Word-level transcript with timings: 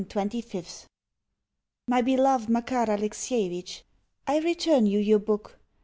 June 0.01 0.07
25th. 0.31 0.87
MY 1.87 2.01
BELOVED 2.01 2.49
MAKAR 2.49 2.89
ALEXIEVITCH 2.89 3.83
I 4.25 4.39
return 4.39 4.87
you 4.87 4.97
your 4.97 5.19
book. 5.19 5.59